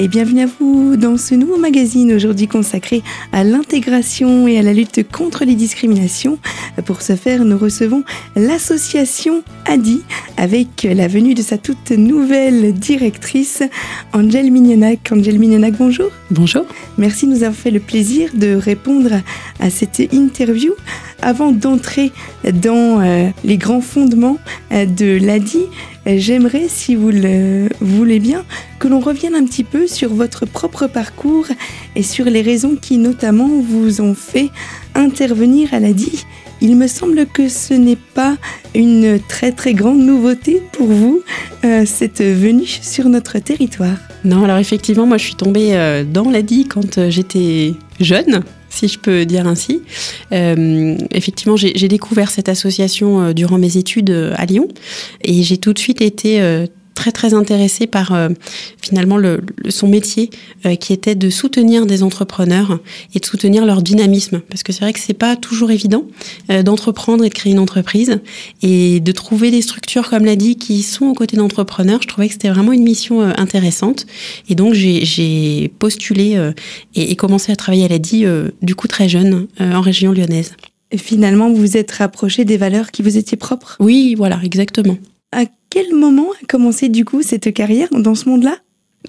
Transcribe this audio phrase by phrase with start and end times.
[0.00, 4.72] et bienvenue à vous dans ce nouveau magazine aujourd'hui consacré à l'intégration et à la
[4.72, 6.38] lutte contre les discriminations.
[6.84, 8.04] Pour ce faire, nous recevons
[8.36, 10.02] l'association ADI
[10.36, 13.62] avec la venue de sa toute nouvelle directrice,
[14.12, 15.10] Angèle Mignonac.
[15.10, 16.10] Angèle Mignonac, bonjour.
[16.30, 16.64] Bonjour.
[16.96, 19.20] Merci de nous avoir fait le plaisir de répondre
[19.58, 20.74] à cette interview.
[21.20, 22.12] Avant d'entrer
[22.44, 24.38] dans euh, les grands fondements
[24.72, 25.64] euh, de l'ADI,
[26.06, 28.44] j'aimerais, si vous le voulez bien,
[28.78, 31.46] que l'on revienne un petit peu sur votre propre parcours
[31.96, 34.50] et sur les raisons qui notamment vous ont fait
[34.94, 36.24] intervenir à l'ADI.
[36.60, 38.36] Il me semble que ce n'est pas
[38.74, 41.22] une très très grande nouveauté pour vous,
[41.64, 43.98] euh, cette venue sur notre territoire.
[44.24, 49.24] Non, alors effectivement, moi je suis tombée dans l'ADI quand j'étais jeune, si je peux
[49.24, 49.82] dire ainsi.
[50.32, 54.68] Euh, effectivement, j'ai découvert cette association euh, durant mes études euh, à Lyon
[55.22, 56.40] et j'ai tout de suite été
[56.98, 58.28] très très intéressée par euh,
[58.82, 60.30] finalement le, son métier
[60.66, 62.80] euh, qui était de soutenir des entrepreneurs
[63.14, 66.02] et de soutenir leur dynamisme parce que c'est vrai que c'est pas toujours évident
[66.50, 68.18] euh, d'entreprendre et de créer une entreprise
[68.62, 72.26] et de trouver des structures comme l'a dit qui sont aux côtés d'entrepreneurs je trouvais
[72.26, 74.06] que c'était vraiment une mission intéressante
[74.48, 76.36] et donc j'ai postulé
[76.96, 78.26] et, et, commencé à travailler à l'ADI
[78.60, 80.52] du coup très jeune en région lyonnaise.
[80.90, 83.76] Et finalement, vous vous êtes rapproché des valeurs qui vous étaient propres?
[83.78, 84.96] Oui, voilà, exactement.
[85.32, 88.56] À quel moment a commencé du coup cette carrière dans ce monde-là?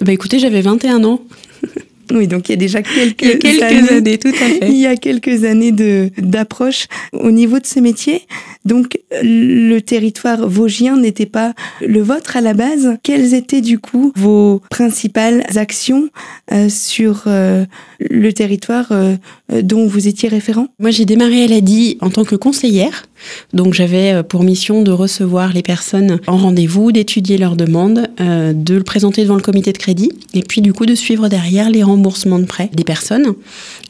[0.01, 1.21] Bah écoutez, j'avais 21 ans.
[2.11, 4.67] Oui, donc il y a déjà quelques, il y a quelques années, tout à fait.
[4.67, 8.23] Il y a quelques années de d'approche au niveau de ce métier.
[8.65, 12.97] Donc le territoire vosgien n'était pas le vôtre à la base.
[13.03, 16.09] Quelles étaient du coup vos principales actions
[16.51, 17.65] euh, sur euh,
[17.99, 19.15] le territoire euh,
[19.63, 20.67] dont vous étiez référent?
[20.79, 23.05] Moi, j'ai démarré à l'ADI en tant que conseillère.
[23.53, 28.83] Donc j'avais pour mission de recevoir les personnes en rendez-vous, d'étudier leurs demandes, de le
[28.83, 32.39] présenter devant le comité de crédit et puis du coup de suivre derrière les remboursement
[32.39, 33.33] de prêts des personnes.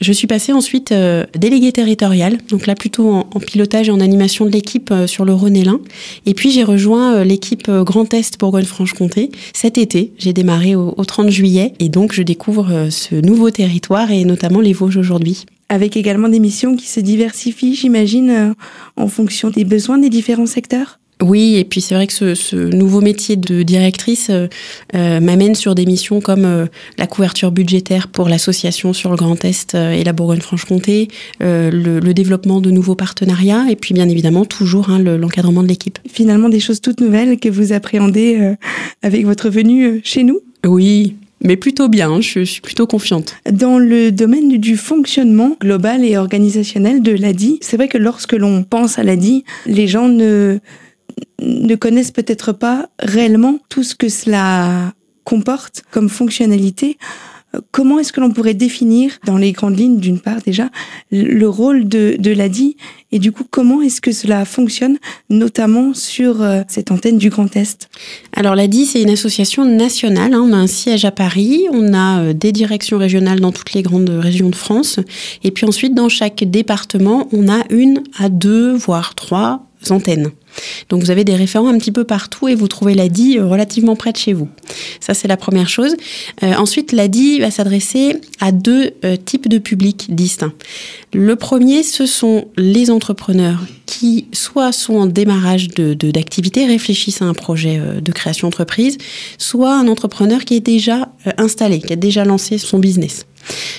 [0.01, 4.45] Je suis passée ensuite euh, déléguée territoriale, donc là plutôt en, pilotage et en animation
[4.45, 5.55] de l'équipe euh, sur le Rhône
[6.25, 9.31] et puis j'ai rejoint euh, l'équipe Grand Est Bourgogne-Franche-Comté.
[9.53, 10.11] Cet été.
[10.17, 11.73] J'ai démarré au, 30 juillet.
[11.79, 15.45] Et donc je découvre ce nouveau territoire et notamment les Vosges aujourd'hui.
[15.69, 18.53] Avec également des missions qui se diversifient, j'imagine,
[18.95, 20.98] en fonction des besoins des différents secteurs?
[21.21, 24.47] Oui, et puis c'est vrai que ce, ce, nouveau métier de directrice euh,
[24.95, 26.65] euh, m'amène sur des missions comme euh,
[26.97, 31.09] la couverture budgétaire pour l'association sur le Grand Est et la Bourgogne-Franche-Comté,
[31.41, 35.99] le, le, développement de nouveaux partenariats, et puis bien évidemment toujours hein, l'encadrement de l'équipe.
[36.09, 38.55] Finalement, des choses toutes nouvelles que vous appréhendez
[39.01, 40.39] avec votre venue chez nous?
[40.65, 43.35] Oui, mais plutôt bien, je, suis plutôt confiante.
[43.49, 48.63] Dans le domaine du fonctionnement global et organisationnel de l'ADI, c'est vrai que lorsque l'on
[48.63, 50.59] pense à l'ADI, les gens ne
[51.41, 54.93] ne connaissent peut-être pas réellement tout ce que cela
[55.23, 56.97] comporte comme fonctionnalité.
[57.71, 60.69] Comment est-ce que l'on pourrait définir, dans les grandes lignes, d'une part déjà,
[61.11, 62.77] le rôle de, de l'ADI
[63.11, 64.97] et du coup, comment est-ce que cela fonctionne,
[65.31, 67.89] notamment sur euh, cette antenne du Grand Est?
[68.33, 70.35] Alors l'ADI, c'est une association nationale.
[70.35, 70.45] Hein.
[70.47, 73.81] On a un siège à Paris, on a euh, des directions régionales dans toutes les
[73.81, 74.99] grandes régions de France.
[75.43, 80.31] Et puis ensuite, dans chaque département, on a une à deux, voire trois antennes.
[80.89, 83.95] Donc vous avez des référents un petit peu partout et vous trouvez l'ADI euh, relativement
[83.95, 84.49] près de chez vous.
[84.99, 85.95] Ça c'est la première chose.
[86.43, 90.53] Euh, ensuite l'ADI va s'adresser à deux euh, types de publics distincts.
[91.13, 97.25] Le premier ce sont les entrepreneurs qui soit sont en démarrage de, d'activité, réfléchissent à
[97.25, 98.99] un projet de création d'entreprise,
[99.39, 103.25] soit un entrepreneur qui est déjà installé, qui a déjà lancé son business.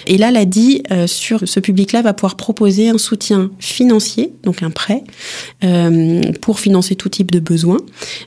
[0.06, 4.70] Et là, l'ADI, euh, sur ce public-là, va pouvoir proposer un soutien financier, donc un
[4.70, 5.04] prêt,
[5.64, 7.78] euh, pour financer tout type de besoins,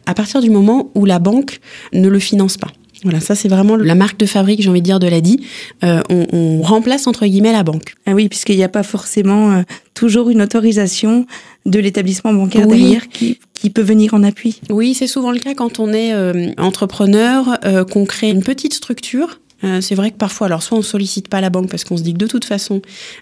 [0.06, 1.60] à partir du moment où la banque
[1.94, 2.70] ne le finance pas.
[3.04, 5.46] Voilà, ça c'est vraiment la marque de fabrique, j'ai envie de dire, de l'ADI.
[5.84, 7.96] Euh, on, remplace entre guillemets la banque.
[8.06, 9.62] Ah oui, puisqu'il n'y a pas forcément
[9.94, 11.26] toujours une autorisation
[11.66, 14.62] de l'établissement bancaire derrière qui, qui, peut venir en appui.
[14.70, 16.14] Oui, c'est souvent le cas quand on est
[16.58, 17.60] entrepreneur,
[17.92, 21.42] qu'on crée une petite structure euh, c'est vrai que parfois, alors soit on sollicite pas
[21.42, 22.82] la banque parce qu'on se dit que de toute façon,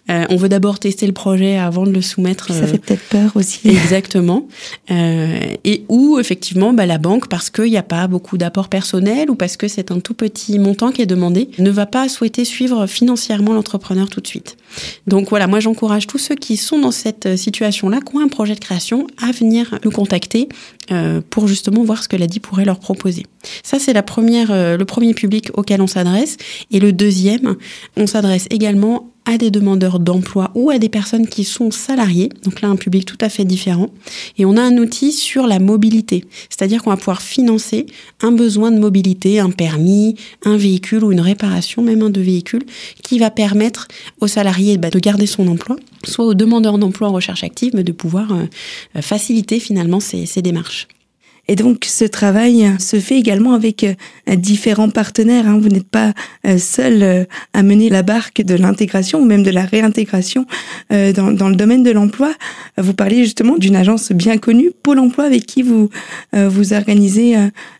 [0.10, 2.48] euh, on veut d'abord tester le projet avant de le soumettre.
[2.48, 3.70] Ça fait euh, peut-être peur aussi.
[3.70, 4.48] Exactement.
[4.90, 9.36] et ou effectivement, bah, la banque, parce qu'il n'y a pas beaucoup d'apport personnel ou
[9.36, 12.88] parce que c'est un tout petit montant qui est demandé, ne va pas souhaiter suivre
[12.88, 14.58] financièrement l'entrepreneur tout de suite.
[15.08, 18.56] Donc voilà, moi j'encourage tous ceux qui sont dans cette situation-là, qui ont un projet
[18.56, 20.50] de création, à venir nous contacter
[21.30, 23.26] pour justement voir ce que l'ADI pourrait leur proposer.
[23.64, 26.38] Ça, c'est première, le premier public auquel on s'adresse.
[26.72, 27.56] Et le deuxième,
[27.98, 32.30] on s'adresse également à des demandeurs d'emploi ou à des personnes qui sont salariées.
[32.44, 33.90] Donc là, un public tout à fait différent.
[34.38, 36.26] Et on a un outil sur la mobilité.
[36.50, 37.86] C'est-à-dire qu'on va pouvoir financer
[38.22, 42.64] un besoin de mobilité, un permis, un véhicule ou une réparation, même un de véhicule,
[43.04, 43.88] qui va permettre
[44.20, 47.84] aux salariés bah, de garder son emploi, soit aux demandeurs d'emploi en recherche active, mais
[47.84, 50.88] de pouvoir euh, faciliter finalement ces démarches.
[51.48, 53.96] Et donc ce travail se fait également avec euh,
[54.36, 55.48] différents partenaires.
[55.48, 55.60] Hein.
[55.60, 56.14] Vous n'êtes pas
[56.46, 57.24] euh, seul euh,
[57.54, 60.46] à mener la barque de l'intégration ou même de la réintégration
[60.90, 62.34] dans, le domaine de l'emploi.
[62.78, 65.90] Vous parliez justement d'une agence bien connue, Pôle Emploi, avec qui vous
[66.34, 67.36] vous organisez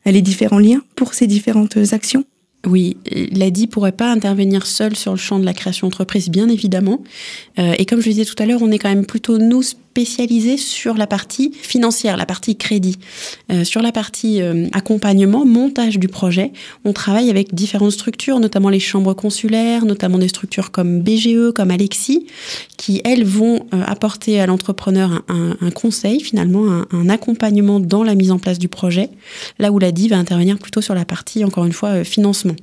[0.06, 2.24] les différents liens pour ces différentes actions.
[2.66, 7.02] Oui, l'ADI pourrait pas intervenir seul sur le champ de la création d'entreprise, bien évidemment.
[7.58, 10.56] et comme je le disais tout à l'heure, on est quand même plutôt nous spécialisé
[10.56, 12.98] sur la partie financière, la partie crédit.
[13.52, 16.54] Euh, sur la partie euh, accompagnement, montage du projet,
[16.86, 21.72] on travaille avec différentes structures, notamment les chambres consulaires, notamment des structures comme BGE, comme
[21.72, 22.26] Alexis,
[22.78, 28.32] qui, elles, vont euh, apporter à l'entrepreneur un, conseil, finalement, un, accompagnement dans la mise
[28.32, 29.10] en place du projet,
[29.60, 32.56] là où l'ADI va intervenir plutôt sur la partie, encore une fois, financement.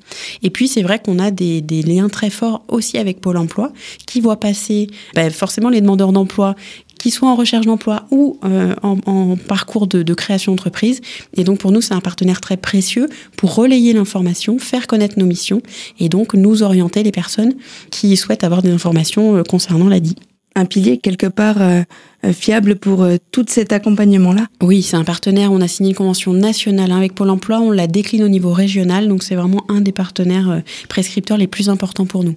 [0.43, 3.73] Et puis, c'est vrai qu'on a des, des, liens très forts aussi avec Pôle emploi,
[4.07, 6.55] qui voit passer ben, forcément les demandeurs d'emploi
[6.99, 11.01] qui soient en recherche d'emploi ou euh, en, parcours de, création d'entreprise.
[11.37, 15.27] Et donc pour nous, c'est un partenaire très précieux pour relayer l'information, faire connaître nos
[15.27, 15.63] missions
[16.01, 17.55] et donc nous orienter les personnes
[17.91, 20.17] qui souhaitent avoir des informations euh, concernant l'ADI
[20.55, 21.85] un pilier quelque part euh,
[22.33, 25.53] fiable pour tout cet accompagnement-là Oui, c'est un partenaire.
[25.53, 27.61] On a signé une convention nationale avec Pôle Emploi.
[27.61, 29.07] On la décline au niveau régional.
[29.07, 32.35] Donc c'est vraiment un des partenaires prescripteurs les plus importants pour nous.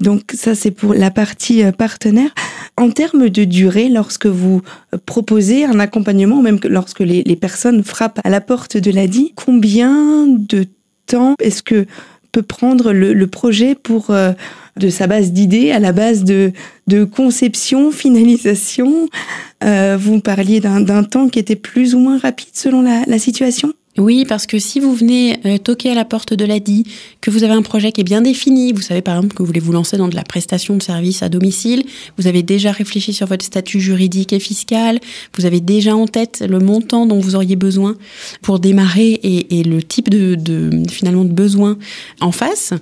[0.00, 2.30] Donc ça, c'est pour la partie partenaire.
[2.76, 4.62] En termes de durée, lorsque vous
[5.06, 10.66] proposez un accompagnement, même lorsque les, personnes frappent à la porte de l'ADI, combien de
[11.06, 11.86] temps est-ce que
[12.30, 14.32] peut prendre le, projet pour euh,
[14.76, 16.52] de sa base d'idées à la base de,
[17.04, 19.08] conception, finalisation?
[19.64, 23.72] Euh, Vous parliez d'un temps qui était plus ou moins rapide selon la situation?
[23.98, 26.84] Oui, parce que si vous venez euh, toquer à la porte de l'ADI,
[27.20, 29.46] que vous avez un projet qui est bien défini, vous savez par exemple que vous
[29.46, 31.82] voulez vous lancer dans de la prestation de services à domicile,
[32.16, 35.00] vous avez déjà réfléchi sur votre statut juridique et fiscal,
[35.36, 37.96] vous avez déjà en tête le montant dont vous auriez besoin
[38.40, 40.36] pour démarrer et, le type de,
[40.88, 41.76] finalement de besoin
[42.20, 42.72] en face,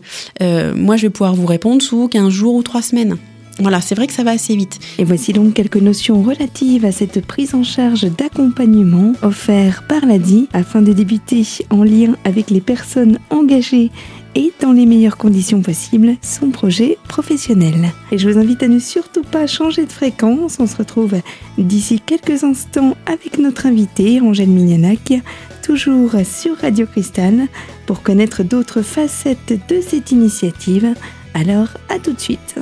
[0.42, 3.16] euh, moi je vais pouvoir vous répondre sous 15 jours ou 3 semaines.
[3.58, 4.78] Voilà, c'est vrai que ça va assez vite.
[4.98, 10.48] Et voici donc quelques notions relatives à cette prise en charge d'accompagnement offert par l'ADI
[10.52, 13.90] afin de débuter en lien avec les personnes engagées
[14.34, 17.92] et dans les meilleures conditions possibles son projet professionnel.
[18.12, 20.58] Et je vous invite à ne surtout pas changer de fréquence.
[20.60, 21.14] On se retrouve
[21.56, 25.14] d'ici quelques instants avec notre invité, Angèle Mignanac,
[25.62, 27.46] toujours sur Radio Cristal,
[27.86, 30.92] pour connaître d'autres facettes de cette initiative.
[31.32, 32.56] Alors, à tout de suite.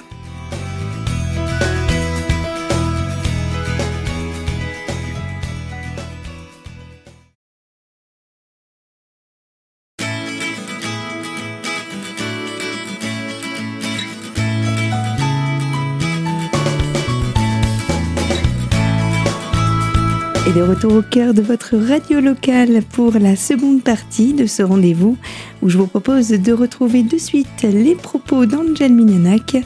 [20.55, 25.17] De retour au cœur de votre radio locale pour la seconde partie de ce rendez-vous
[25.63, 29.57] où je vous propose de retrouver de suite les propos d'Angèle Mignanac,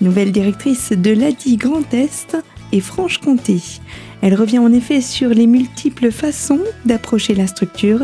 [0.00, 2.38] nouvelle directrice de l'ADI Grand Est
[2.72, 3.60] et Franche-Comté.
[4.22, 8.00] Elle revient en effet sur les multiples façons d'approcher la structure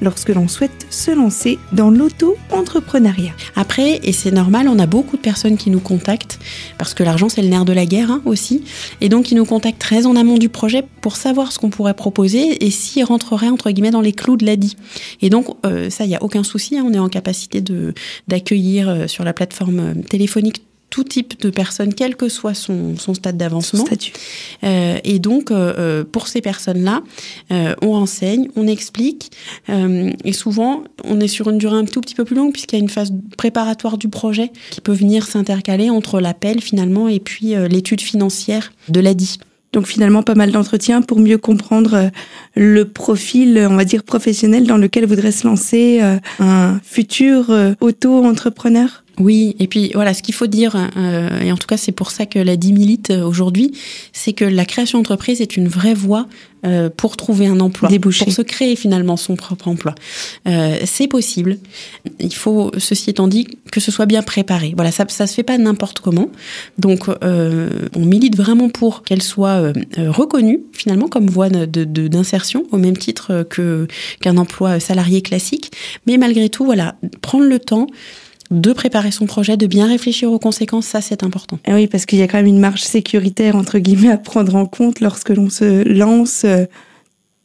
[0.00, 3.32] lorsque l'on souhaite se lancer dans l'auto-entrepreneuriat.
[3.54, 6.38] Après, et c'est normal, on a beaucoup de personnes qui nous contactent,
[6.78, 8.64] parce que l'argent c'est le nerf de la guerre hein, aussi,
[9.00, 11.94] et donc ils nous contactent très en amont du projet pour savoir ce qu'on pourrait
[11.94, 14.76] proposer et s'ils rentreraient entre guillemets dans les clous de l'ADI.
[15.22, 17.62] Et donc euh, ça, il n'y a aucun souci, hein, on est en capacité
[18.28, 20.65] d'accueillir euh, sur la plateforme euh, téléphonique
[20.96, 23.84] tout type de personnes, quel que soit son, stade d'avancement.
[24.64, 27.02] Euh, et donc, euh, euh, pour ces personnes-là,
[27.82, 29.30] on renseigne, on explique,
[29.68, 32.80] et souvent, on est sur une durée un tout petit peu plus longue, puisqu'il y
[32.80, 37.54] a une phase préparatoire du projet qui peut venir s'intercaler entre l'appel, finalement, et puis
[37.68, 39.38] l'étude financière de l'ADI.
[39.74, 42.10] Donc finalement, pas mal d'entretiens pour mieux comprendre
[42.54, 46.00] le profil, on va dire, professionnel dans lequel voudrait se lancer
[46.38, 51.66] un futur auto-entrepreneur oui, et puis voilà, ce qu'il faut dire, euh, et en tout
[51.66, 53.72] cas c'est pour ça que la DIM milite euh, aujourd'hui,
[54.12, 56.26] c'est que la création d'entreprise est une vraie voie
[56.66, 58.24] euh, pour trouver un emploi, Déboucher.
[58.24, 59.94] pour se créer finalement son propre emploi.
[60.48, 61.58] Euh, c'est possible.
[62.18, 64.72] Il faut, ceci étant dit, que ce soit bien préparé.
[64.74, 66.28] Voilà, ça, ça se fait pas n'importe comment.
[66.78, 72.68] Donc, euh, on milite vraiment pour qu'elle soit euh, reconnue finalement comme voie d'insertion de,
[72.72, 73.86] au même titre que
[74.20, 75.72] qu'un emploi salarié classique.
[76.06, 77.86] Mais malgré tout, voilà, prendre le temps
[78.50, 81.56] de préparer son projet, de bien réfléchir aux conséquences, ça c'est important.
[81.66, 84.18] Et eh oui, parce qu'il y a quand même une marge sécuritaire entre guillemets à
[84.18, 86.64] prendre en compte lorsque l'on se lance euh,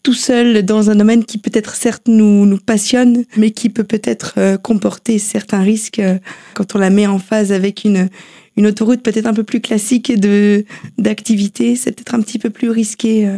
[0.03, 4.35] tout seul dans un domaine qui peut-être certes nous, nous passionne, mais qui peut peut-être
[4.37, 6.17] euh, comporter certains risques euh,
[6.53, 8.09] quand on la met en phase avec une,
[8.57, 10.65] une autoroute peut-être un peu plus classique de
[10.97, 13.29] d'activité, c'est peut-être un petit peu plus risqué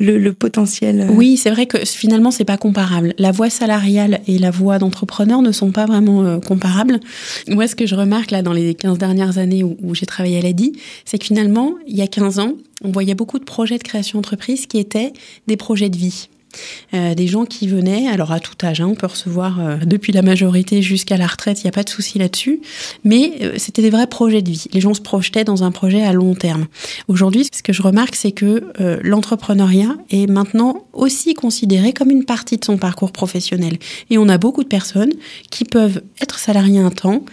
[0.00, 1.02] le, potentiel.
[1.02, 1.12] Euh.
[1.12, 3.14] Oui, c'est vrai que finalement, c'est pas comparable.
[3.18, 6.98] La voie salariale et la voie d'entrepreneur ne sont pas vraiment euh, comparables.
[7.48, 10.38] Moi, ce que je remarque là dans les 15 dernières années où, où j'ai travaillé
[10.38, 10.72] à l'ADI,
[11.04, 14.18] c'est que finalement, il y a 15 ans, on voyait beaucoup de projets de création
[14.18, 15.12] d'entreprise qui étaient
[15.46, 16.28] des projets de vie.
[16.94, 20.12] Euh, des gens qui venaient, alors à tout âge, hein, on peut recevoir euh, depuis
[20.12, 22.60] la majorité jusqu'à la retraite, il n'y a pas de souci là-dessus,
[23.04, 24.64] mais euh, c'était des vrais projets de vie.
[24.72, 26.66] Les gens se projetaient dans un projet à long terme.
[27.08, 32.56] Aujourd'hui, ce que je remarque, c'est que l'entrepreneuriat est maintenant aussi considéré comme une partie
[32.56, 33.78] de son parcours professionnel.
[34.10, 35.12] Et on a beaucoup de personnes
[35.50, 37.24] qui peuvent être salariées un temps,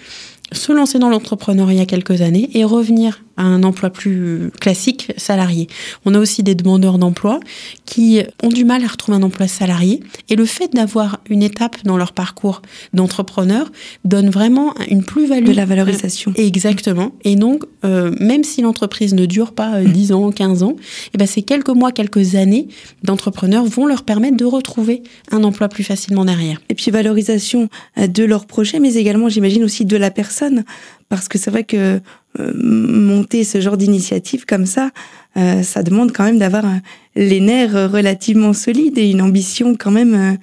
[0.52, 5.68] se lancer dans l'entrepreneuriat quelques années et revenir à un emploi plus classique salarié.
[6.06, 7.40] On a aussi des demandeurs d'emploi
[7.86, 11.84] qui ont du mal à retrouver un emploi salarié et le fait d'avoir une étape
[11.84, 12.62] dans leur parcours
[12.94, 13.72] d'entrepreneur
[14.06, 15.46] donne vraiment une plus-value.
[15.46, 16.34] De la valorisation.
[16.36, 17.12] Exactement.
[17.24, 21.10] Et donc, euh, même si l'entreprise ne dure pas 10 euh, ans, 15 ans, et
[21.14, 22.68] eh ben ces quelques mois, quelques années
[23.04, 26.62] d'entrepreneurs vont leur permettre de retrouver un emploi plus facilement derrière.
[26.70, 30.64] Et puis valorisation euh, de leur projet, mais également, j'imagine aussi de la personne
[31.10, 32.00] parce que c'est vrai que
[32.40, 34.92] euh, monter ce genre d'initiative comme ça,
[35.38, 36.66] euh, ça demande quand même d'avoir
[37.16, 40.38] les nerfs relativement solides et une ambition quand même euh,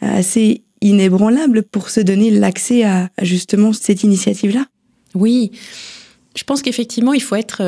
[0.00, 4.66] assez inébranlable pour se donner l'accès à, justement cette initiative-là.
[5.14, 5.50] Oui,
[6.36, 7.62] je pense qu'effectivement, il faut être...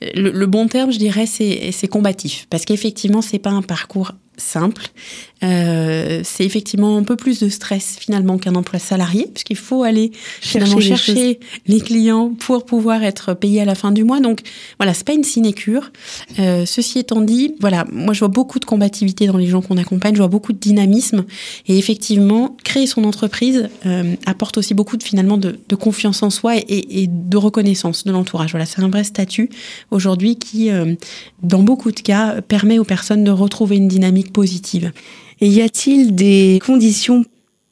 [0.00, 2.46] le, bon terme, je dirais, c'est combatif.
[2.50, 4.88] Parce qu'effectivement, c'est pas un parcours simple.
[5.42, 10.12] Euh, c'est effectivement un peu plus de stress finalement qu'un emploi salarié, puisqu'il faut aller
[10.40, 14.20] chercher, chercher les, clients pour pouvoir être payé à la fin du mois.
[14.20, 14.40] Donc
[14.78, 15.90] voilà, c'est pas une sinécure.
[16.38, 19.76] Euh, ceci étant dit, voilà, moi je vois beaucoup de combativité dans les gens qu'on
[19.76, 21.24] accompagne, je vois beaucoup de dynamisme,
[21.66, 26.30] et effectivement, créer son entreprise euh, apporte aussi beaucoup de finalement de, de confiance en
[26.30, 28.52] soi et, et, de reconnaissance de l'entourage.
[28.52, 29.50] Voilà, c'est un vrai statut
[29.90, 30.70] aujourd'hui qui,
[31.42, 34.92] dans beaucoup de cas, permet aux personnes de retrouver une dynamique positive.
[35.40, 37.24] Et y a-t-il des conditions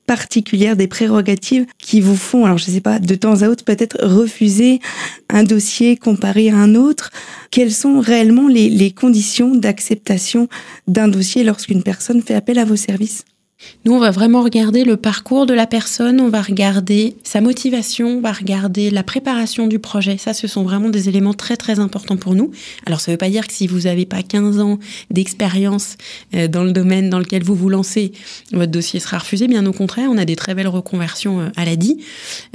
[0.06, 3.64] particulières, des prérogatives qui vous font, alors je ne sais pas, de temps à autre
[3.64, 4.80] peut-être refuser
[5.28, 7.10] un dossier comparé à un autre?
[7.52, 10.48] Quelles sont réellement les, les conditions d'acceptation
[10.88, 13.24] d'un dossier lorsqu'une personne fait appel à vos services?
[13.84, 18.18] Nous, on va vraiment regarder le parcours de la personne, on va regarder sa motivation,
[18.18, 20.18] on va regarder la préparation du projet.
[20.18, 22.50] Ça, ce sont vraiment des éléments très, très importants pour nous.
[22.86, 24.78] Alors, ça ne veut pas dire que si vous n'avez pas 15 ans
[25.10, 25.96] d'expérience
[26.34, 28.12] euh, dans le domaine dans lequel vous vous lancez,
[28.52, 29.48] votre dossier sera refusé.
[29.48, 32.04] Bien au contraire, on a des très belles reconversions euh, à la DI.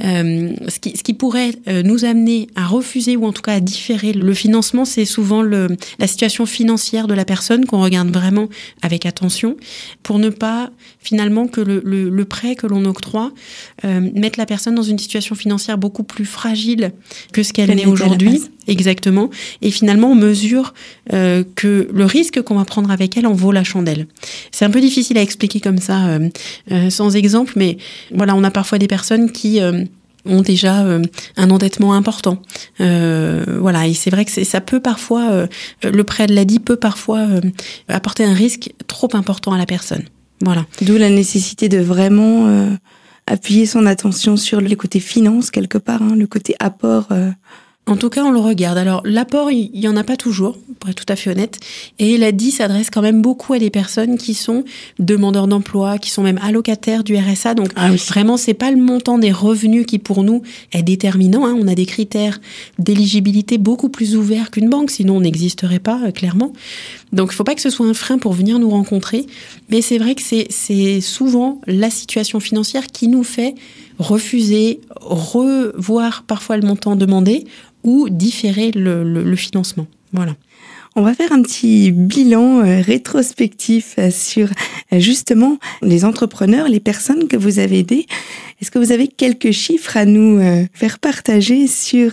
[0.04, 4.34] Euh, ce, qui, pourrait nous amener à refuser ou en tout cas à différer le
[4.34, 8.48] financement, c'est souvent la situation financière de la personne qu'on regarde vraiment
[8.82, 9.56] avec attention
[10.02, 10.70] pour ne pas
[11.06, 13.32] finalement que le, le, prêt que l'on octroie
[13.84, 16.92] euh, mette la personne dans une situation financière beaucoup plus fragile
[17.32, 18.42] que ce qu'elle est aujourd'hui.
[18.66, 19.30] Exactement.
[19.62, 20.74] Et finalement, on mesure
[21.12, 24.08] euh, que le risque qu'on va prendre avec elle en vaut la chandelle.
[24.50, 26.28] C'est un peu difficile à expliquer comme ça, euh,
[26.72, 27.78] euh sans exemple, mais
[28.12, 29.60] voilà, on a parfois des personnes qui
[30.24, 31.02] ont déjà euh,
[31.36, 32.42] un endettement important.
[32.80, 35.46] Euh, voilà, et c'est vrai que ça peut parfois,
[35.82, 37.26] le prêt de l'ADI peut parfois
[37.88, 40.02] apporter un risque trop important à la personne.
[40.42, 40.66] Voilà.
[40.82, 42.70] D'où la nécessité de vraiment euh,
[43.26, 47.08] appuyer son attention sur le côté finance quelque part, hein, le côté apport.
[47.10, 47.30] Euh,
[47.88, 48.78] en tout cas, on le regarde.
[48.78, 51.60] Alors, l'apport, il y en a pas toujours, pour être tout à fait honnête.
[52.00, 54.64] Et l'ADI s'adresse quand même beaucoup à des personnes qui sont
[54.98, 57.54] demandeurs d'emploi, qui sont même allocataires du RSA.
[57.54, 58.02] Donc, ah oui.
[58.08, 61.46] vraiment, c'est pas le montant des revenus qui, pour nous, est déterminant.
[61.46, 61.56] Hein.
[61.56, 62.40] On a des critères
[62.80, 66.52] d'éligibilité beaucoup plus ouverts qu'une banque, sinon on n'existerait pas, euh, clairement.
[67.12, 69.26] Donc, il faut pas que ce soit un frein pour venir nous rencontrer.
[69.70, 73.54] Mais c'est vrai que c'est souvent la situation financière qui nous fait
[73.98, 77.44] refuser, revoir parfois le montant demandé
[77.84, 79.86] ou différer le, financement.
[80.12, 80.34] Voilà.
[80.98, 84.48] On va faire un petit bilan euh, rétrospectif euh, sur
[84.94, 88.06] euh, justement les entrepreneurs, les personnes que vous avez aidées.
[88.62, 90.40] Est-ce que vous avez quelques chiffres à nous
[90.72, 92.12] faire partager sur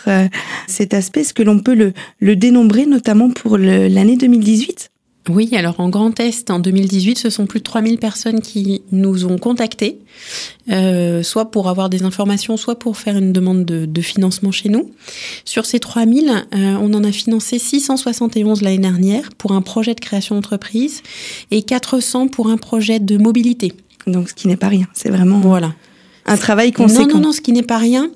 [0.68, 1.22] cet aspect?
[1.22, 4.92] Est-ce que l'on peut le, le dénombrer notamment pour l'année 2018
[5.30, 9.26] oui, alors en Grand Est, en 2018, ce sont plus de 3000 personnes qui nous
[9.26, 10.00] ont contactés,
[10.70, 14.92] euh, soit pour avoir des informations, soit pour faire une demande de, financement chez nous.
[15.46, 20.02] Sur ces 3000, euh, on en a financé 671 l'année dernière pour un projet de
[20.02, 21.02] création d'entreprise
[21.52, 23.72] et 400 pour un projet de mobilité.
[24.08, 25.40] Donc ce qui n'est pas rien, c'est vraiment...
[25.40, 25.74] Voilà.
[26.26, 27.08] un travail conséquent.
[27.08, 28.12] Non, non, non, ce qui n'est pas rien.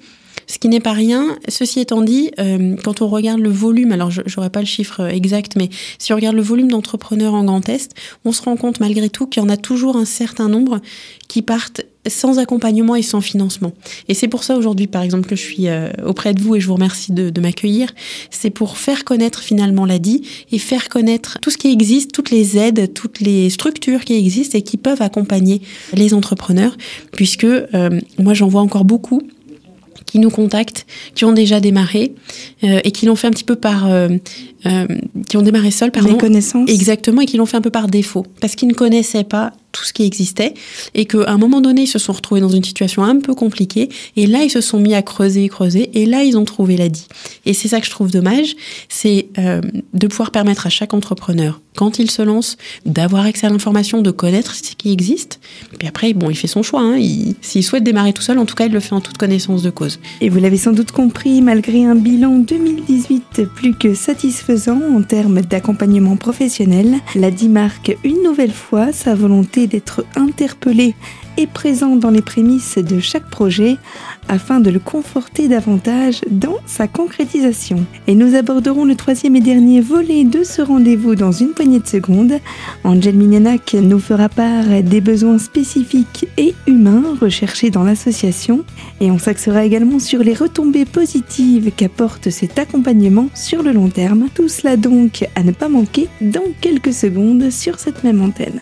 [0.48, 1.38] Ce qui n'est pas rien.
[1.50, 5.02] Ceci étant dit, euh, quand on regarde le volume, alors je n'aurai pas le chiffre
[5.02, 8.80] exact, mais si on regarde le volume d'entrepreneurs en Grand Est, on se rend compte
[8.80, 10.80] malgré tout qu'il y en a toujours un certain nombre
[11.28, 13.74] qui partent sans accompagnement et sans financement.
[14.08, 16.62] Et c'est pour ça aujourd'hui, par exemple, que je suis euh, auprès de vous et
[16.62, 17.94] je vous remercie de, de m'accueillir.
[18.32, 20.22] C'est pour faire connaître finalement l'ADI
[20.54, 24.58] et faire connaître tout ce qui existe, toutes les aides, toutes les structures qui existent
[24.58, 25.62] et qui peuvent accompagner
[25.94, 26.78] les entrepreneurs,
[27.12, 29.22] puisque euh, moi j'en vois encore beaucoup
[30.08, 32.16] qui nous contactent, qui ont déjà démarré
[32.64, 34.10] euh, et qui l'ont fait un petit peu par, euh,
[34.66, 34.88] euh,
[35.30, 36.18] qui ont démarré seuls, pardon.
[36.18, 36.70] connaissances.
[36.70, 39.86] Exactement, et qui l'ont fait un peu par défaut, parce qu'ils ne connaissaient pas tout
[39.86, 40.54] ce qui existait
[40.94, 43.90] et qu'à un moment donné, ils se sont retrouvés dans une situation un peu compliquée
[44.16, 47.06] et là, ils se sont mis à creuser, creuser et là, ils ont trouvé l'ADI.
[47.46, 48.56] Et c'est ça que je trouve dommage,
[48.90, 49.62] c'est euh,
[49.94, 54.12] de pouvoir permettre à chaque entrepreneur, quand il se lance, d'avoir accès à l'information, de
[54.12, 55.40] connaître ce qui existe.
[55.78, 56.82] Puis après, bon, il fait son choix.
[56.82, 57.00] Hein.
[57.42, 59.70] S'il souhaite démarrer tout seul, en tout cas, il le fait en toute connaissance de
[59.70, 60.00] cause.
[60.22, 65.42] Et vous l'avez sans doute compris, malgré un bilan 2018 plus que satisfaisant en termes
[65.42, 70.96] d'accompagnement professionnel, l'ADI marque une nouvelle fois sa volonté d'être interpellé
[71.38, 73.78] et présent dans les prémices de chaque projet
[74.28, 77.86] afin de le conforter davantage dans sa concrétisation.
[78.08, 81.88] Et nous aborderons le troisième et dernier volet de ce rendez-vous dans une poignée de
[81.88, 82.40] secondes.
[82.84, 88.64] Angel Mignac nous fera part des besoins spécifiques et humains recherchés dans l'association
[89.00, 94.28] et on s'axera également sur les retombées positives qu'apporte cet accompagnement sur le long terme.
[94.34, 98.60] Tout cela donc à ne pas manquer dans quelques secondes sur cette même antenne.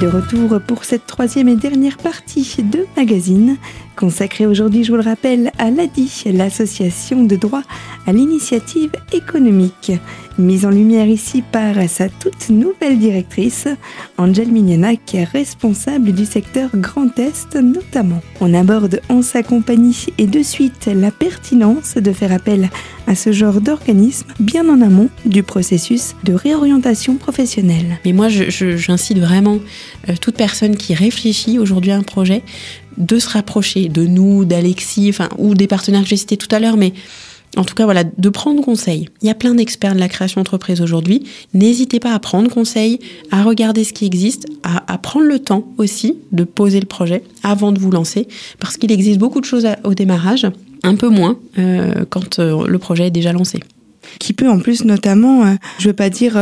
[0.00, 3.58] De retour pour cette troisième et dernière partie de magazine,
[3.94, 7.62] consacrée aujourd'hui, je vous le rappelle, à l'ADI, l'association de droit
[8.06, 9.92] à l'initiative économique,
[10.38, 13.68] mise en lumière ici par sa toute nouvelle directrice,
[14.18, 14.48] Angel
[15.06, 18.20] qui est responsable du secteur Grand Est notamment.
[18.40, 22.70] On aborde en sa compagnie et de suite la pertinence de faire appel
[23.06, 27.98] à ce genre d'organisme bien en amont du processus de réorientation professionnelle.
[28.04, 29.58] Mais moi, j'incite vraiment
[30.08, 32.42] euh, toute personne qui réfléchit aujourd'hui à un projet
[32.98, 36.58] de se rapprocher de nous, d'Alexis, enfin, ou des partenaires que j'ai cités tout à
[36.58, 36.92] l'heure, mais
[37.56, 39.08] en tout cas, voilà, de prendre conseil.
[39.20, 41.24] Il y a plein d'experts de la création d'entreprise aujourd'hui.
[41.52, 42.98] N'hésitez pas à prendre conseil,
[43.30, 47.72] à regarder ce qui existe, à, prendre le temps aussi de poser le projet avant
[47.72, 48.26] de vous lancer,
[48.58, 50.46] parce qu'il existe beaucoup de choses au démarrage,
[50.82, 53.60] un peu moins euh, quand euh, le projet est déjà lancé
[54.18, 56.36] qui peut en plus notamment, euh, je veux pas dire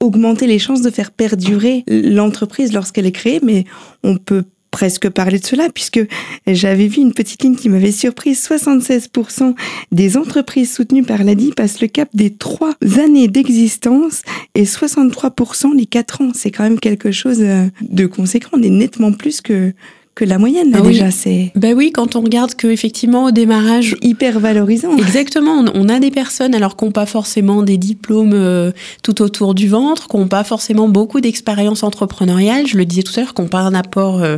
[0.00, 3.64] augmenter les chances de faire perdurer l'entreprise lorsqu'elle est créée, mais
[4.02, 6.00] on peut presque parler de cela puisque
[6.48, 8.44] j'avais vu une petite ligne qui m'avait surprise.
[8.44, 9.54] 76%
[9.92, 14.22] des entreprises soutenues par l'ADI passent le cap des trois années d'existence
[14.56, 16.32] et 63% les quatre ans.
[16.34, 18.50] C'est quand même quelque chose de conséquent.
[18.54, 19.72] On est nettement plus que
[20.14, 23.30] que la moyenne là, ah déjà c'est ben oui quand on regarde que effectivement au
[23.30, 24.94] démarrage hyper valorisant.
[24.98, 28.72] Exactement on a des personnes alors qui n'ont pas forcément des diplômes euh,
[29.02, 32.66] tout autour du ventre qui n'ont pas forcément beaucoup d'expérience entrepreneuriale.
[32.66, 34.36] Je le disais tout à l'heure qui n'ont pas un apport euh,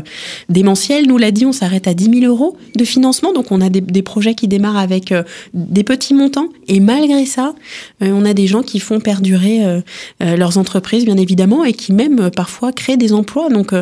[0.48, 1.08] démentiel.
[1.08, 3.32] Nous l'a dit on s'arrête à 10 000 euros de financement.
[3.32, 6.48] Donc on a des, des projets qui démarrent avec euh, des petits montants.
[6.68, 7.54] Et malgré ça
[8.00, 9.82] on a des gens qui font perdurer
[10.20, 13.48] leurs entreprises bien évidemment et qui même parfois créent des emplois.
[13.48, 13.72] Donc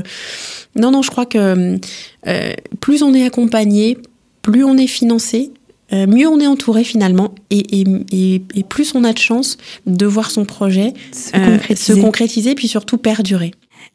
[0.74, 1.76] non, non, je crois que
[2.27, 3.99] euh, plus on est accompagné,
[4.42, 5.51] plus on est financé,
[5.92, 7.85] euh, mieux on est entouré finalement, et,
[8.68, 11.95] plus on a de chance de voir son projet se, euh, concrétiser.
[11.95, 13.53] se concrétiser, puis surtout perdurer.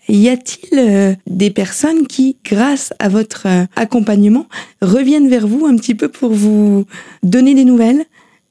[0.10, 4.48] Y a-t-il des personnes qui, grâce à votre accompagnement,
[4.82, 6.86] reviennent vers vous un petit peu pour vous
[7.24, 8.06] donner des nouvelles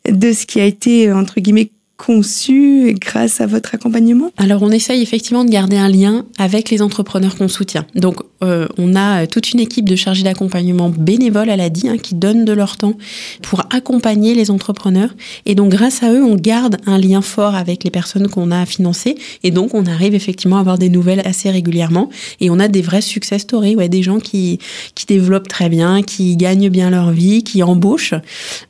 [0.07, 4.31] de ce qui a été, entre guillemets, conçu grâce à votre accompagnement?
[4.37, 7.87] Alors on essaye effectivement de garder un lien avec les entrepreneurs qu'on soutient.
[7.95, 11.97] Donc euh, on a toute une équipe de chargés d'accompagnement bénévoles à la DI hein,
[11.97, 12.95] qui donnent de leur temps
[13.43, 15.11] pour accompagner les entrepreneurs.
[15.47, 18.67] Et donc grâce à eux, on garde un lien fort avec les personnes qu'on a
[18.67, 19.17] financées.
[19.43, 22.11] Et donc on arrive effectivement à avoir des nouvelles assez régulièrement.
[22.41, 24.59] Et on a des vrais success stories, ouais, des gens qui,
[24.95, 28.15] qui développent très bien, qui gagnent bien leur vie, qui embauchent.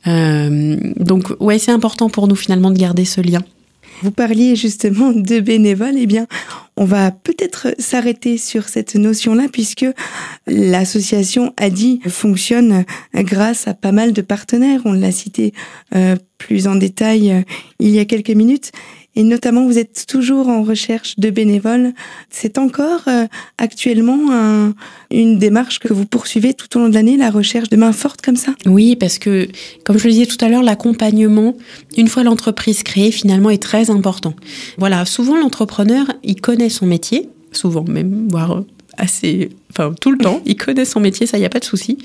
[0.07, 3.41] Euh, donc ouais, c'est important pour nous finalement de garder ce lien.
[4.03, 6.27] Vous parliez justement de bénévoles, eh bien,
[6.75, 9.85] on va peut-être s'arrêter sur cette notion-là puisque
[10.45, 14.81] l'association ADI fonctionne grâce à pas mal de partenaires.
[14.85, 15.53] On l'a cité
[15.95, 17.41] euh, plus en détail euh,
[17.79, 18.71] il y a quelques minutes.
[19.17, 21.93] Et notamment vous êtes toujours en recherche de bénévoles.
[22.29, 23.25] C'est encore euh,
[23.57, 24.71] actuellement
[25.09, 28.21] une démarche que vous poursuivez tout au long de l'année, la recherche de main forte
[28.21, 28.53] comme ça?
[28.67, 29.47] Oui, parce que
[29.83, 31.55] comme je le disais tout à l'heure, l'accompagnement,
[31.97, 34.35] une fois l'entreprise créée, finalement est très important.
[34.77, 38.63] Voilà, souvent l'entrepreneur, il connaît son métier, souvent même, voire
[38.97, 40.41] assez, enfin tout le temps.
[40.45, 41.97] Il connaît son métier, ça, il n'y a pas de souci.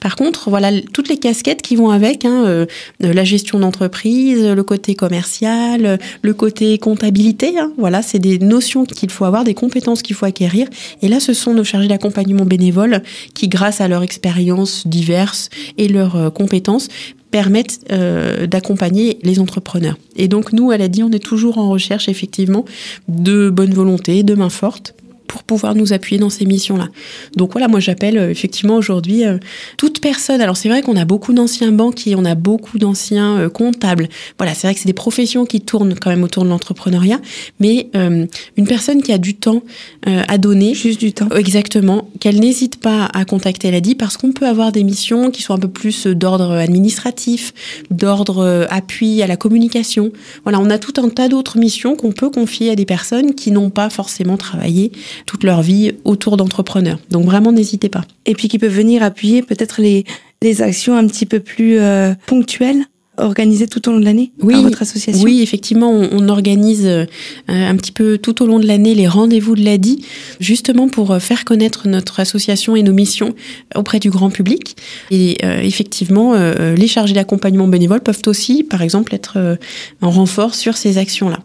[0.00, 2.66] Par contre, voilà, toutes les casquettes qui vont avec, hein, euh,
[3.00, 9.10] la gestion d'entreprise, le côté commercial, le côté comptabilité, hein, voilà, c'est des notions qu'il
[9.10, 10.68] faut avoir, des compétences qu'il faut acquérir.
[11.02, 13.02] Et là, ce sont nos chargés d'accompagnement bénévoles
[13.34, 16.88] qui, grâce à leur expérience diverses et leurs euh, compétences,
[17.30, 19.96] permettent euh, d'accompagner les entrepreneurs.
[20.16, 22.64] Et donc nous, elle a dit, on est toujours en recherche effectivement
[23.08, 24.94] de bonne volonté, de main forte
[25.30, 26.88] pour pouvoir nous appuyer dans ces missions-là.
[27.36, 29.38] Donc voilà, moi j'appelle euh, effectivement aujourd'hui euh,
[29.76, 30.40] toute personne.
[30.40, 34.08] Alors c'est vrai qu'on a beaucoup d'anciens banquiers, on a beaucoup d'anciens euh, comptables.
[34.38, 37.20] Voilà, c'est vrai que c'est des professions qui tournent quand même autour de l'entrepreneuriat,
[37.60, 39.62] mais une personne qui a du temps
[40.06, 44.46] à donner, juste du temps, exactement, qu'elle n'hésite pas à contacter l'ADI parce qu'on peut
[44.46, 47.52] avoir des missions qui sont un peu plus d'ordre administratif,
[47.90, 50.12] d'ordre appui à la communication.
[50.44, 53.50] Voilà, on a tout un tas d'autres missions qu'on peut confier à des personnes qui
[53.50, 54.92] n'ont pas forcément travaillé
[55.26, 56.98] toute leur vie autour d'entrepreneurs.
[57.10, 58.02] Donc vraiment, n'hésitez pas.
[58.26, 60.04] Et puis qui peuvent venir appuyer peut-être les,
[60.42, 62.84] les actions un petit peu plus euh, ponctuelles
[63.18, 65.22] organisées tout au long de l'année oui, à votre association?
[65.22, 67.04] Oui, effectivement, on, organise euh,
[67.48, 70.06] un petit peu tout au long de l'année les rendez-vous de l'ADI,
[70.38, 73.34] justement pour euh, faire connaître notre association et nos missions
[73.74, 74.74] auprès du grand public.
[75.10, 79.58] Et effectivement, les chargés d'accompagnement bénévole peuvent aussi, par exemple, être
[80.00, 81.40] en renfort sur ces actions-là.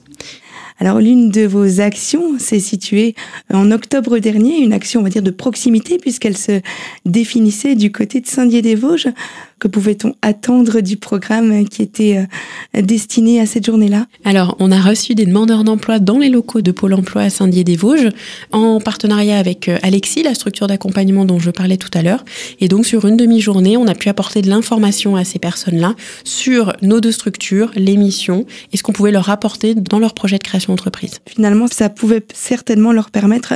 [0.78, 3.16] Alors l'une de vos actions s'est située
[3.54, 6.62] en octobre dernier, une action on va dire de proximité puisqu'elle se
[7.06, 9.08] définissait du côté de Saint-Dié-des-Vosges.
[9.58, 12.26] Que pouvait-on attendre du programme qui était
[12.76, 14.06] euh, destiné à cette journée-là?
[14.26, 18.10] Alors, on a reçu des demandeurs d'emploi dans les locaux de Pôle emploi à Saint-Dié-des-Vosges,
[18.52, 22.26] en partenariat avec euh, Alexis, la structure d'accompagnement dont je parlais tout à l'heure.
[22.60, 26.74] Et donc, sur une demi-journée, on a pu apporter de l'information à ces personnes-là sur
[26.82, 30.44] nos deux structures, les missions et ce qu'on pouvait leur apporter dans leur projet de
[30.44, 31.20] création d'entreprise.
[31.26, 33.54] Finalement, ça pouvait certainement leur permettre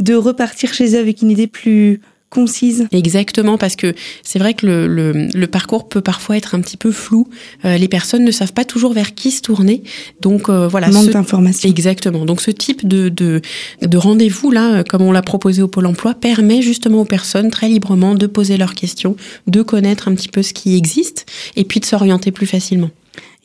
[0.00, 2.00] de repartir chez eux avec une idée plus
[2.36, 2.86] concise.
[2.92, 4.86] Exactement, parce que c'est vrai que le,
[5.34, 7.26] le, parcours peut parfois être un petit peu flou.
[7.64, 9.82] Euh, les personnes ne savent pas toujours vers qui se tourner.
[10.20, 10.90] Donc euh, voilà.
[10.90, 11.66] Manque d'informations.
[11.66, 12.26] Exactement.
[12.26, 13.40] Donc ce type de, de,
[13.80, 17.68] de rendez-vous, là, comme on l'a proposé au Pôle emploi, permet justement aux personnes très
[17.70, 21.24] librement de poser leurs questions, de connaître un petit peu ce qui existe
[21.56, 22.90] et puis de s'orienter plus facilement.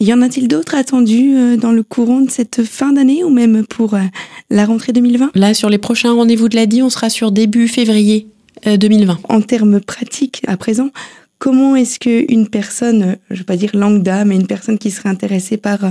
[0.02, 3.66] Y en a-t-il d'autres attendus euh, dans le courant de cette fin d'année ou même
[3.66, 3.98] pour
[4.50, 8.28] la rentrée 2020 Là, sur les prochains rendez-vous de l'ADI, on sera sur début février
[8.66, 9.14] 2020.
[9.14, 10.90] Euh, en termes pratiques, à présent,
[11.42, 15.10] comment est-ce qu'une personne, je ne vais pas dire lambda, mais une personne qui serait
[15.10, 15.90] intéressée par euh,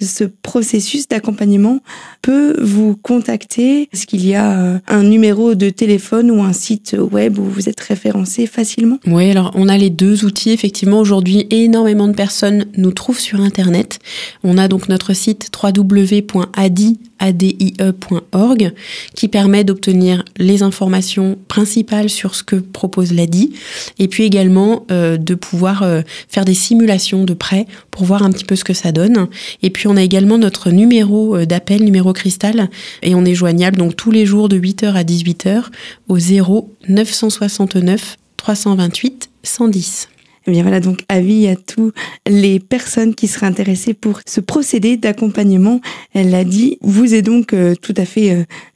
[0.00, 1.80] ce processus d'accompagnement
[2.22, 3.88] peut vous contacter?
[3.92, 7.68] Est-ce qu'il y a euh, un numéro de téléphone ou un site web où vous
[7.68, 9.00] êtes référencé facilement?
[9.08, 10.52] Oui, alors on a les deux outils.
[10.52, 13.98] Effectivement, aujourd'hui, énormément de personnes nous trouvent sur Internet.
[14.44, 18.72] On a donc notre site www.adi adie.org
[19.14, 23.54] qui permet d'obtenir les informations principales sur ce que propose l'ADI
[23.98, 28.30] et puis également euh, de pouvoir euh, faire des simulations de prêts pour voir un
[28.30, 29.28] petit peu ce que ça donne.
[29.62, 32.68] Et puis on a également notre numéro euh, d'appel, numéro cristal
[33.02, 35.64] et on est joignable donc tous les jours de 8h à 18h
[36.08, 40.08] au 0 969 328 110.
[40.46, 41.92] Eh bien voilà, donc avis à tous
[42.28, 45.80] les personnes qui seraient intéressées pour ce procédé d'accompagnement.
[46.12, 48.30] Elle l'a dit, vous est donc euh, tout à fait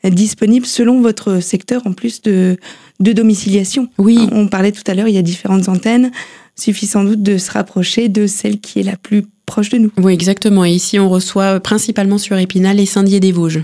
[0.05, 2.57] euh, disponible selon votre secteur en plus de,
[3.01, 3.89] de domiciliation.
[3.99, 4.19] Oui.
[4.33, 6.11] On parlait tout à l'heure, il y a différentes antennes.
[6.57, 9.93] Suffit sans doute de se rapprocher de celle qui est la plus proche de nous.
[9.99, 10.65] Oui, exactement.
[10.65, 13.63] Et ici, on reçoit principalement sur Épinal et Saint-Dié-des-Vosges.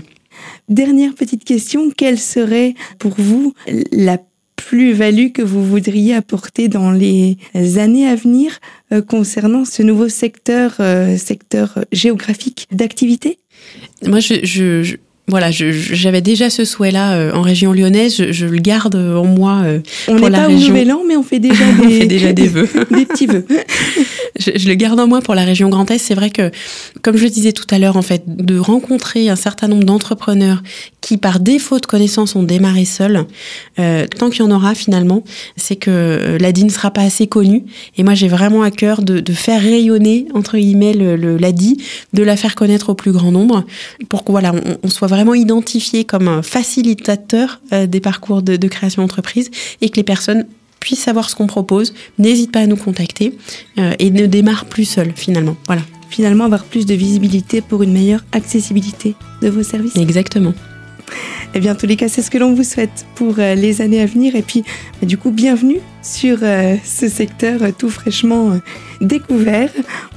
[0.69, 3.53] Dernière petite question, quelle serait pour vous
[3.91, 4.17] la
[4.67, 7.37] plus-value que vous voudriez apporter dans les
[7.77, 8.59] années à venir
[8.91, 13.37] euh, concernant ce nouveau secteur, euh, secteur géographique d'activité?
[14.07, 14.95] Moi, je,
[15.27, 18.31] voilà, j'avais déjà ce souhait-là euh, en région lyonnaise.
[18.31, 19.63] Je, le garde en moi.
[20.07, 22.47] on n'est pas au Nouvel An, mais on fait déjà des, on fait déjà des
[22.47, 23.45] vœux, des petits vœux.
[24.45, 25.97] je, je, le garde en moi pour la région Grand Est.
[25.97, 26.51] C'est vrai que,
[27.01, 30.61] comme je le disais tout à l'heure, en fait, de rencontrer un certain nombre d'entrepreneurs
[31.01, 33.25] qui, par défaut de connaissances, ont démarré seuls,
[33.79, 35.23] euh, tant qu'il y en aura finalement,
[35.55, 37.63] c'est que euh, l'ADI ne sera pas assez connue.
[37.97, 41.77] Et moi, j'ai vraiment à cœur de, de, faire rayonner entre guillemets le, l'ADI,
[42.13, 43.65] de la faire connaître au plus grand nombre,
[44.09, 48.55] pour que voilà, on, on soit vraiment identifié comme un facilitateur euh, des parcours de,
[48.55, 50.45] de création d'entreprise et que les personnes
[50.85, 53.35] puissent savoir ce qu'on propose, n'hésite pas à nous contacter
[53.79, 55.57] euh, et ne démarre plus seul finalement.
[55.65, 59.97] Voilà finalement avoir plus de visibilité pour une meilleure accessibilité de vos services.
[59.97, 60.53] Exactement.
[61.53, 63.81] Eh bien, en tous les cas, c'est ce que l'on vous souhaite pour euh, les
[63.81, 64.35] années à venir.
[64.35, 64.63] Et puis,
[65.01, 68.59] bah, du coup, bienvenue sur euh, ce secteur euh, tout fraîchement
[69.01, 69.69] découvert.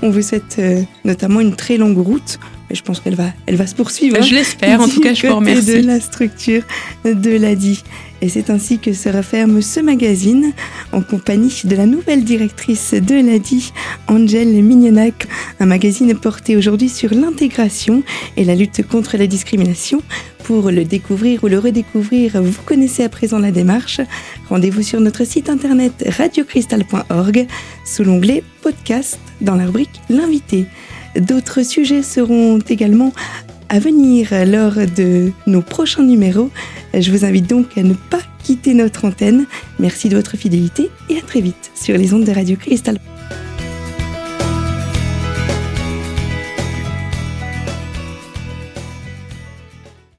[0.02, 0.60] On vous souhaite
[1.04, 2.38] notamment une très longue route.
[2.68, 4.20] Mais je pense qu'elle va, elle va se poursuivre.
[4.22, 4.80] Je l'espère.
[4.80, 5.82] En tout cas, je vous remercie.
[5.82, 6.62] de la structure
[7.04, 7.82] de l'ADI.
[8.20, 10.52] Et c'est ainsi que se referme ce magazine
[10.92, 13.72] en compagnie de la nouvelle directrice de l'ADI,
[14.08, 15.28] Angèle Mignonac.
[15.60, 18.02] Un magazine porté aujourd'hui sur l'intégration
[18.36, 20.02] et la lutte contre la discrimination.
[20.42, 24.00] Pour le découvrir ou le redécouvrir, vous connaissez à présent la démarche.
[24.48, 27.46] Rendez-vous sur notre site internet radiocristal.org
[27.84, 30.66] sous l'onglet podcast dans la rubrique L'invité.
[31.16, 33.12] D'autres sujets seront également
[33.68, 36.50] à venir lors de nos prochains numéros.
[36.94, 39.46] Je vous invite donc à ne pas quitter notre antenne.
[39.78, 42.98] Merci de votre fidélité et à très vite sur les ondes de Radio Cristal.